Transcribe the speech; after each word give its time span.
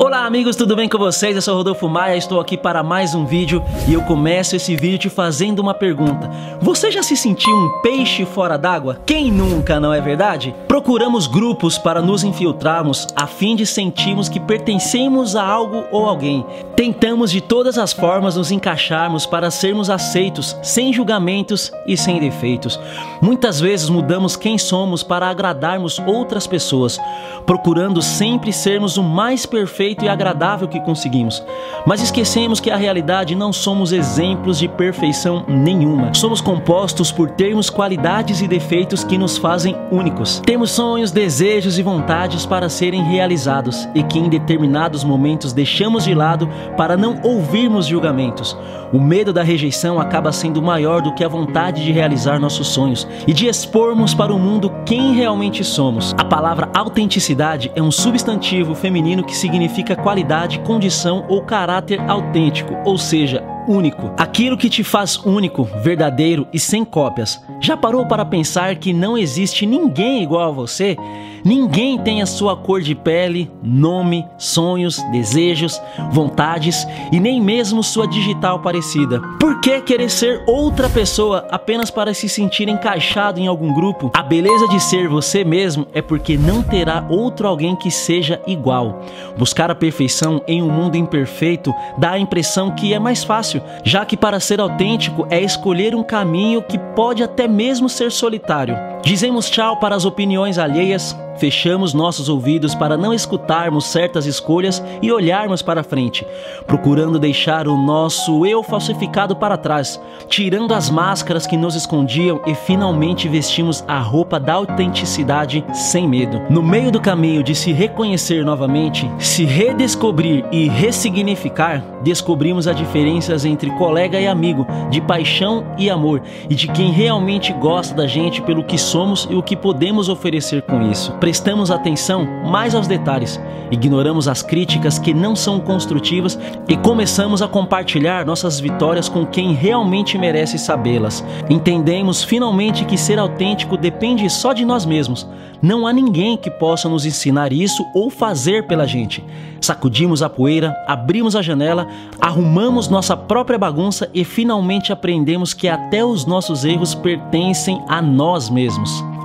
Olá 0.00 0.24
amigos, 0.24 0.54
tudo 0.54 0.76
bem 0.76 0.88
com 0.88 0.96
vocês? 0.96 1.34
Eu 1.34 1.42
sou 1.42 1.56
Rodolfo 1.56 1.88
Maia, 1.88 2.16
estou 2.16 2.38
aqui 2.38 2.56
para 2.56 2.84
mais 2.84 3.16
um 3.16 3.26
vídeo 3.26 3.60
e 3.88 3.94
eu 3.94 4.02
começo 4.02 4.54
esse 4.54 4.76
vídeo 4.76 4.96
te 4.96 5.10
fazendo 5.10 5.58
uma 5.58 5.74
pergunta. 5.74 6.30
Você 6.60 6.92
já 6.92 7.02
se 7.02 7.16
sentiu 7.16 7.52
um 7.52 7.80
peixe 7.82 8.24
fora 8.24 8.56
d'água? 8.56 9.00
Quem 9.04 9.32
nunca, 9.32 9.80
não 9.80 9.92
é 9.92 10.00
verdade? 10.00 10.54
Procuramos 10.68 11.26
grupos 11.26 11.78
para 11.78 12.00
nos 12.00 12.22
infiltrarmos 12.22 13.08
a 13.16 13.26
fim 13.26 13.56
de 13.56 13.66
sentirmos 13.66 14.28
que 14.28 14.38
pertencemos 14.38 15.34
a 15.34 15.42
algo 15.42 15.82
ou 15.90 16.06
alguém. 16.06 16.46
Tentamos 16.76 17.32
de 17.32 17.40
todas 17.40 17.76
as 17.76 17.92
formas 17.92 18.36
nos 18.36 18.52
encaixarmos 18.52 19.26
para 19.26 19.50
sermos 19.50 19.90
aceitos, 19.90 20.56
sem 20.62 20.92
julgamentos 20.92 21.72
e 21.88 21.96
sem 21.96 22.20
defeitos. 22.20 22.78
Muitas 23.20 23.58
vezes 23.58 23.88
mudamos 23.90 24.36
quem 24.36 24.58
somos 24.58 25.02
para 25.02 25.28
agradarmos 25.28 25.98
outras 26.06 26.46
pessoas, 26.46 27.00
procurando 27.44 28.00
sempre 28.00 28.52
sermos 28.52 28.96
o 28.96 29.02
mais 29.02 29.44
perfeito 29.44 29.87
perfeito 29.88 30.04
e 30.04 30.08
agradável 30.08 30.68
que 30.68 30.80
conseguimos. 30.80 31.42
Mas 31.86 32.02
esquecemos 32.02 32.60
que 32.60 32.70
a 32.70 32.76
realidade 32.76 33.34
não 33.34 33.52
somos 33.52 33.92
exemplos 33.92 34.58
de 34.58 34.68
perfeição 34.68 35.44
nenhuma. 35.48 36.12
Somos 36.14 36.40
compostos 36.40 37.10
por 37.10 37.30
termos 37.30 37.70
qualidades 37.70 38.40
e 38.40 38.48
defeitos 38.48 39.04
que 39.04 39.16
nos 39.16 39.38
fazem 39.38 39.76
únicos. 39.90 40.42
Temos 40.44 40.70
sonhos, 40.70 41.10
desejos 41.10 41.78
e 41.78 41.82
vontades 41.82 42.44
para 42.44 42.68
serem 42.68 43.02
realizados 43.02 43.88
e 43.94 44.02
que 44.02 44.18
em 44.18 44.28
determinados 44.28 45.04
momentos 45.04 45.52
deixamos 45.52 46.04
de 46.04 46.14
lado 46.14 46.48
para 46.76 46.96
não 46.96 47.20
ouvirmos 47.22 47.86
julgamentos. 47.86 48.56
O 48.92 48.98
medo 48.98 49.32
da 49.34 49.42
rejeição 49.42 50.00
acaba 50.00 50.32
sendo 50.32 50.62
maior 50.62 51.02
do 51.02 51.14
que 51.14 51.22
a 51.22 51.28
vontade 51.28 51.84
de 51.84 51.92
realizar 51.92 52.40
nossos 52.40 52.68
sonhos 52.68 53.06
e 53.26 53.34
de 53.34 53.46
expormos 53.46 54.14
para 54.14 54.32
o 54.32 54.38
mundo 54.38 54.72
quem 54.86 55.12
realmente 55.12 55.62
somos. 55.62 56.14
A 56.16 56.24
palavra 56.24 56.70
autenticidade 56.74 57.70
é 57.74 57.82
um 57.82 57.90
substantivo 57.90 58.74
feminino 58.74 59.22
que 59.22 59.36
significa 59.36 59.77
significa 59.78 59.96
qualidade, 59.96 60.58
condição 60.60 61.24
ou 61.28 61.42
caráter 61.42 62.00
autêntico, 62.00 62.74
ou 62.84 62.98
seja, 62.98 63.42
único. 63.68 64.10
Aquilo 64.16 64.56
que 64.56 64.70
te 64.70 64.82
faz 64.82 65.18
único, 65.18 65.64
verdadeiro 65.82 66.48
e 66.52 66.58
sem 66.58 66.84
cópias. 66.84 67.40
Já 67.60 67.76
parou 67.76 68.06
para 68.06 68.24
pensar 68.24 68.74
que 68.76 68.92
não 68.92 69.16
existe 69.16 69.66
ninguém 69.66 70.22
igual 70.22 70.48
a 70.48 70.52
você? 70.52 70.96
Ninguém 71.44 71.98
tem 71.98 72.20
a 72.20 72.26
sua 72.26 72.56
cor 72.56 72.80
de 72.80 72.94
pele, 72.94 73.50
nome, 73.62 74.26
sonhos, 74.36 75.02
desejos, 75.12 75.80
vontades 76.10 76.86
e 77.12 77.20
nem 77.20 77.40
mesmo 77.40 77.82
sua 77.82 78.06
digital 78.06 78.60
parecida. 78.60 79.20
Por 79.38 79.60
que 79.60 79.80
querer 79.80 80.10
ser 80.10 80.42
outra 80.46 80.88
pessoa 80.88 81.46
apenas 81.50 81.90
para 81.90 82.12
se 82.12 82.28
sentir 82.28 82.68
encaixado 82.68 83.38
em 83.38 83.46
algum 83.46 83.72
grupo? 83.72 84.10
A 84.14 84.22
beleza 84.22 84.66
de 84.68 84.80
ser 84.80 85.08
você 85.08 85.44
mesmo 85.44 85.86
é 85.92 86.02
porque 86.02 86.36
não 86.36 86.62
terá 86.62 87.06
outro 87.08 87.46
alguém 87.46 87.76
que 87.76 87.90
seja 87.90 88.40
igual. 88.46 89.00
Buscar 89.36 89.70
a 89.70 89.74
perfeição 89.74 90.42
em 90.46 90.62
um 90.62 90.70
mundo 90.70 90.96
imperfeito 90.96 91.74
dá 91.96 92.12
a 92.12 92.18
impressão 92.18 92.72
que 92.72 92.92
é 92.92 92.98
mais 92.98 93.22
fácil 93.22 93.57
já 93.84 94.04
que 94.04 94.16
para 94.16 94.40
ser 94.40 94.60
autêntico 94.60 95.26
é 95.30 95.40
escolher 95.40 95.94
um 95.94 96.02
caminho 96.02 96.62
que 96.62 96.78
pode 96.78 97.22
até 97.22 97.46
mesmo 97.46 97.88
ser 97.88 98.10
solitário. 98.10 98.76
Dizemos 99.02 99.48
tchau 99.48 99.76
para 99.76 99.94
as 99.94 100.04
opiniões 100.04 100.58
alheias, 100.58 101.16
fechamos 101.38 101.94
nossos 101.94 102.28
ouvidos 102.28 102.74
para 102.74 102.96
não 102.96 103.14
escutarmos 103.14 103.86
certas 103.86 104.26
escolhas 104.26 104.82
e 105.00 105.10
olharmos 105.10 105.62
para 105.62 105.84
frente, 105.84 106.26
procurando 106.66 107.18
deixar 107.18 107.68
o 107.68 107.76
nosso 107.76 108.44
eu 108.44 108.62
falsificado 108.62 109.36
para 109.36 109.56
trás, 109.56 110.00
tirando 110.28 110.74
as 110.74 110.90
máscaras 110.90 111.46
que 111.46 111.56
nos 111.56 111.74
escondiam 111.74 112.40
e 112.46 112.54
finalmente 112.54 113.28
vestimos 113.28 113.84
a 113.86 113.98
roupa 113.98 114.38
da 114.38 114.54
autenticidade 114.54 115.64
sem 115.72 116.06
medo. 116.08 116.42
No 116.50 116.62
meio 116.62 116.90
do 116.90 117.00
caminho 117.00 117.42
de 117.42 117.54
se 117.54 117.72
reconhecer 117.72 118.44
novamente, 118.44 119.08
se 119.18 119.44
redescobrir 119.44 120.44
e 120.50 120.68
ressignificar, 120.68 121.82
descobrimos 122.02 122.66
as 122.66 122.76
diferenças 122.76 123.44
entre 123.44 123.70
colega 123.72 124.20
e 124.20 124.26
amigo, 124.26 124.66
de 124.90 125.00
paixão 125.00 125.64
e 125.78 125.88
amor, 125.88 126.20
e 126.50 126.54
de 126.54 126.66
quem 126.68 126.90
realmente 126.90 127.52
gosta 127.52 127.94
da 127.94 128.06
gente 128.06 128.42
pelo 128.42 128.64
que 128.64 128.76
somos 128.88 129.28
e 129.30 129.34
o 129.34 129.42
que 129.42 129.56
podemos 129.56 130.08
oferecer 130.08 130.62
com 130.62 130.82
isso. 130.90 131.12
Prestamos 131.20 131.70
atenção 131.70 132.26
mais 132.46 132.74
aos 132.74 132.86
detalhes, 132.86 133.40
ignoramos 133.70 134.28
as 134.28 134.42
críticas 134.42 134.98
que 134.98 135.12
não 135.14 135.36
são 135.36 135.60
construtivas 135.60 136.38
e 136.68 136.76
começamos 136.76 137.42
a 137.42 137.48
compartilhar 137.48 138.24
nossas 138.24 138.58
vitórias 138.58 139.08
com 139.08 139.26
quem 139.26 139.52
realmente 139.52 140.18
merece 140.18 140.58
sabê-las. 140.58 141.24
Entendemos 141.48 142.22
finalmente 142.22 142.84
que 142.84 142.96
ser 142.96 143.18
autêntico 143.18 143.76
depende 143.76 144.28
só 144.30 144.52
de 144.52 144.64
nós 144.64 144.84
mesmos. 144.84 145.26
Não 145.60 145.86
há 145.86 145.92
ninguém 145.92 146.36
que 146.36 146.50
possa 146.50 146.88
nos 146.88 147.04
ensinar 147.04 147.52
isso 147.52 147.84
ou 147.92 148.10
fazer 148.10 148.66
pela 148.66 148.86
gente. 148.86 149.24
Sacudimos 149.60 150.22
a 150.22 150.30
poeira, 150.30 150.76
abrimos 150.86 151.34
a 151.34 151.42
janela, 151.42 151.88
arrumamos 152.20 152.88
nossa 152.88 153.16
própria 153.16 153.58
bagunça 153.58 154.08
e 154.14 154.24
finalmente 154.24 154.92
aprendemos 154.92 155.52
que 155.52 155.68
até 155.68 156.04
os 156.04 156.24
nossos 156.24 156.64
erros 156.64 156.94
pertencem 156.94 157.82
a 157.88 158.00
nós 158.00 158.48
mesmos. 158.48 158.77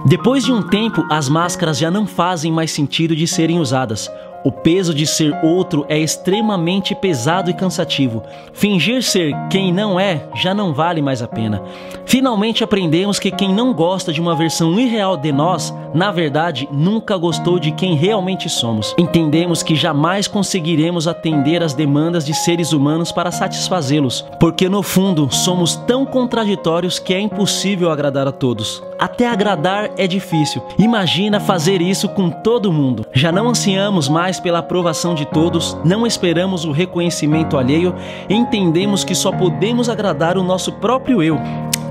Depois 0.05 0.43
de 0.43 0.51
um 0.51 0.61
tempo, 0.61 1.05
as 1.09 1.29
máscaras 1.29 1.77
já 1.77 1.89
não 1.89 2.05
fazem 2.05 2.51
mais 2.51 2.71
sentido 2.71 3.15
de 3.15 3.25
serem 3.25 3.59
usadas. 3.59 4.11
O 4.43 4.51
peso 4.51 4.93
de 4.93 5.07
ser 5.07 5.33
outro 5.41 5.85
é 5.87 5.97
extremamente 5.97 6.93
pesado 6.93 7.49
e 7.49 7.53
cansativo. 7.53 8.21
Fingir 8.51 9.01
ser 9.01 9.33
quem 9.49 9.71
não 9.71 9.97
é 9.97 10.27
já 10.35 10.53
não 10.53 10.73
vale 10.73 11.01
mais 11.01 11.21
a 11.21 11.27
pena. 11.27 11.63
Finalmente 12.05 12.61
aprendemos 12.61 13.19
que 13.19 13.31
quem 13.31 13.53
não 13.53 13.73
gosta 13.73 14.11
de 14.11 14.19
uma 14.19 14.35
versão 14.35 14.77
irreal 14.77 15.15
de 15.15 15.31
nós, 15.31 15.73
na 15.93 16.11
verdade, 16.11 16.67
nunca 16.71 17.15
gostou 17.17 17.59
de 17.59 17.71
quem 17.71 17.95
realmente 17.95 18.49
somos. 18.49 18.95
Entendemos 18.97 19.61
que 19.61 19.75
jamais 19.75 20.27
conseguiremos 20.27 21.07
atender 21.07 21.61
às 21.61 21.73
demandas 21.73 22.25
de 22.25 22.33
seres 22.33 22.73
humanos 22.73 23.11
para 23.11 23.31
satisfazê-los, 23.31 24.25
porque 24.39 24.67
no 24.67 24.81
fundo 24.81 25.27
somos 25.31 25.75
tão 25.75 26.05
contraditórios 26.05 26.99
que 26.99 27.13
é 27.13 27.19
impossível 27.19 27.91
agradar 27.91 28.27
a 28.27 28.31
todos. 28.31 28.81
Até 28.99 29.27
agradar 29.27 29.91
é 29.97 30.07
difícil. 30.07 30.63
Imagina 30.79 31.39
fazer 31.39 31.81
isso 31.81 32.07
com 32.09 32.29
todo 32.29 32.71
mundo. 32.71 33.05
Já 33.13 33.31
não 33.31 33.49
ansiamos 33.49 34.07
mais 34.07 34.39
pela 34.39 34.59
aprovação 34.59 35.13
de 35.13 35.25
todos, 35.25 35.77
não 35.83 36.07
esperamos 36.07 36.65
o 36.65 36.71
reconhecimento 36.71 37.57
alheio, 37.57 37.93
entendemos 38.29 39.03
que 39.03 39.13
só 39.13 39.31
podemos 39.31 39.89
agradar 39.89 40.37
o 40.37 40.43
nosso 40.43 40.71
próprio 40.73 41.21
eu. 41.21 41.39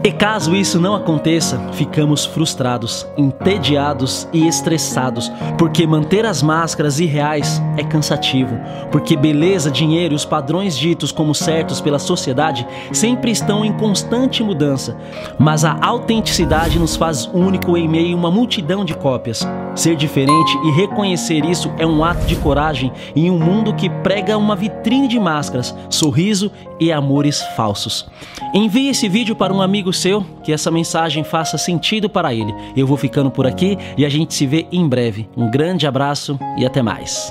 E 0.05 0.11
caso 0.11 0.57
isso 0.57 0.81
não 0.81 0.97
aconteça, 0.97 1.61
ficamos 1.75 2.25
frustrados, 2.25 3.07
entediados 3.17 4.27
e 4.33 4.49
estressados, 4.49 5.31
porque 5.57 5.87
manter 5.87 6.27
as 6.27 6.43
máscaras 6.43 6.99
irreais 6.99 7.63
é 7.77 7.85
cansativo, 7.85 8.59
porque 8.91 9.17
beleza, 9.17 9.71
dinheiro 9.71 10.13
e 10.13 10.17
os 10.17 10.25
padrões 10.25 10.77
ditos 10.77 11.13
como 11.13 11.33
certos 11.33 11.81
pela 11.81 12.01
sociedade 12.01 12.67
sempre 12.91 13.31
estão 13.31 13.65
em 13.65 13.73
constante 13.73 14.43
mudança, 14.43 14.99
mas 15.39 15.65
a 15.65 15.79
autenticidade 15.81 16.81
nos 16.81 16.97
faz 16.97 17.31
único 17.33 17.77
em 17.77 17.87
meio 17.87 18.17
a 18.17 18.19
uma 18.19 18.31
multidão 18.31 18.85
de 18.85 18.95
cópias. 18.95 19.47
Ser 19.77 19.95
diferente 19.95 20.59
e 20.65 20.73
reconhecer 20.73 21.45
isso 21.45 21.73
é 21.79 21.87
um 21.87 22.05
ato 22.05 22.27
de 22.27 22.35
coragem 22.35 22.93
em 23.15 23.31
um 23.31 23.39
mundo 23.39 23.73
que 23.73 23.89
prega 23.89 24.37
uma 24.37 24.57
vitrine 24.57 25.07
de 25.07 25.21
máscaras, 25.21 25.73
sorriso 25.89 26.51
e 26.81 26.91
amores 26.91 27.41
falsos. 27.57 28.11
Envie 28.53 28.89
esse 28.89 29.09
vídeo 29.09 29.35
para 29.35 29.55
um 29.55 29.63
amigo 29.93 29.95
seu, 29.95 30.25
que 30.43 30.53
essa 30.53 30.71
mensagem 30.71 31.23
faça 31.23 31.59
sentido 31.59 32.09
para 32.09 32.35
ele. 32.35 32.53
Eu 32.77 32.87
vou 32.87 32.97
ficando 32.97 33.31
por 33.31 33.47
aqui 33.47 33.77
e 33.97 34.05
a 34.05 34.09
gente 34.09 34.35
se 34.35 34.47
vê 34.47 34.67
em 34.73 34.89
breve. 34.89 35.29
Um 35.37 35.51
grande 35.51 35.87
abraço 35.87 36.39
e 36.57 36.65
até 36.65 36.83
mais. 36.83 37.31